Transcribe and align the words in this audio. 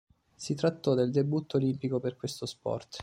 Si 0.33 0.55
trattò 0.55 0.95
del 0.95 1.11
debutto 1.11 1.57
olimpico 1.57 1.99
per 1.99 2.15
questo 2.15 2.47
sport. 2.47 2.97